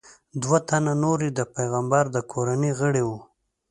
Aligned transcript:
دوه 0.41 0.57
تنه 0.69 0.93
نور 1.03 1.19
یې 1.25 1.31
د 1.39 1.41
پیغمبر 1.55 2.03
د 2.15 2.17
کورنۍ 2.31 2.71
غړي 2.79 3.03
وو. 3.07 3.17